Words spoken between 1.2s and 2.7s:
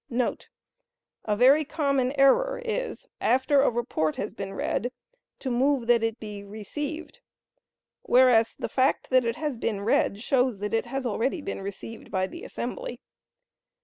[A very common error